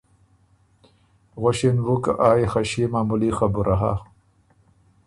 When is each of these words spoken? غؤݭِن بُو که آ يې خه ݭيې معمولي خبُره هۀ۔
غؤݭِن 1.41 1.77
بُو 1.85 1.95
که 2.03 2.11
آ 2.29 2.29
يې 2.39 2.45
خه 2.51 2.61
ݭيې 2.69 2.85
معمولي 2.93 3.29
خبُره 3.37 3.75
هۀ۔ 3.81 3.93